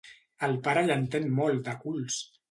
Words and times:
El 0.45 0.53
pare 0.67 0.81
hi 0.87 0.93
entén 0.93 1.27
molt, 1.39 1.61
de 1.67 1.75
culs! 1.85 2.17